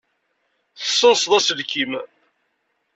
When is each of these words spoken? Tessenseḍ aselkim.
Tessenseḍ 0.79 1.31
aselkim. 1.37 1.91